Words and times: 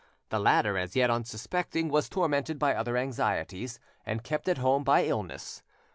The 0.29 0.39
latter, 0.39 0.79
as 0.79 0.95
yet 0.95 1.11
unsuspecting, 1.11 1.87
was 1.87 2.09
tormented 2.09 2.57
by 2.57 2.73
other 2.73 2.97
anxieties, 2.97 3.79
and 4.03 4.23
kept 4.23 4.49
at 4.49 4.57
home 4.57 4.83
by 4.83 5.03
illness. 5.05 5.61